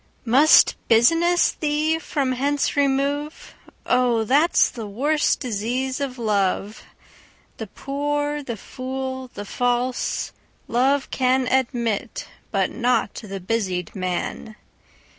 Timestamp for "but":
12.49-12.71